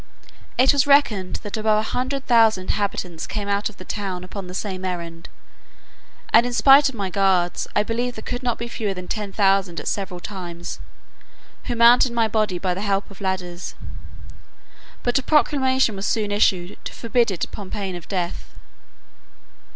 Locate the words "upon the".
4.23-4.55